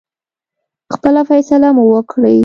خپله 0.93 1.21
فیصله 1.29 1.69
مو 1.75 1.83
وکړی. 1.93 2.37